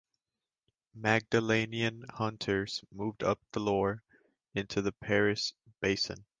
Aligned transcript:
Magdalenian 0.95 2.05
hunters 2.09 2.83
moved 2.91 3.21
up 3.21 3.39
the 3.51 3.59
Loire 3.59 4.01
into 4.55 4.81
the 4.81 4.93
Paris 4.93 5.53
Basin. 5.79 6.25